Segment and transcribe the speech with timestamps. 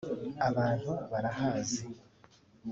[0.47, 1.81] abantu barahazi